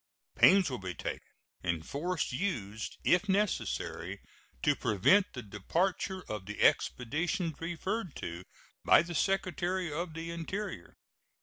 [0.35, 1.29] Pains will be taken,
[1.61, 4.19] and force used if necessary,
[4.63, 8.43] to prevent the departure of the expeditions referred to
[8.83, 10.97] by the Secretary of the Interior.